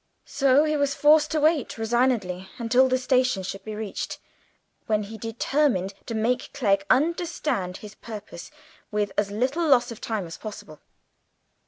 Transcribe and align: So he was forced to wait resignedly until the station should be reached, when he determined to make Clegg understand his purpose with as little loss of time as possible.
So 0.25 0.63
he 0.63 0.75
was 0.75 0.95
forced 0.95 1.29
to 1.29 1.39
wait 1.39 1.77
resignedly 1.77 2.49
until 2.57 2.87
the 2.89 2.97
station 2.97 3.43
should 3.43 3.63
be 3.63 3.75
reached, 3.75 4.17
when 4.87 5.03
he 5.03 5.15
determined 5.15 5.93
to 6.07 6.15
make 6.15 6.51
Clegg 6.53 6.83
understand 6.89 7.77
his 7.85 7.93
purpose 7.93 8.49
with 8.89 9.11
as 9.15 9.29
little 9.29 9.67
loss 9.67 9.91
of 9.91 10.01
time 10.01 10.25
as 10.25 10.37
possible. 10.39 10.79